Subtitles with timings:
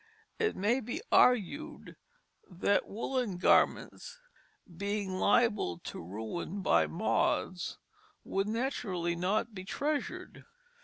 [0.39, 1.95] It may be argued
[2.49, 4.19] that woollen garments,
[4.75, 7.77] being liable to ruin by moths,
[8.23, 10.43] would naturally not be treasured.